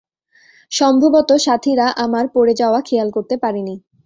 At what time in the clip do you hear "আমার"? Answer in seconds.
1.97-2.25